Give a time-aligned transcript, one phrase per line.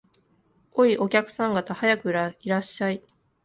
[0.71, 3.03] おい、お客さん方、早くいらっしゃい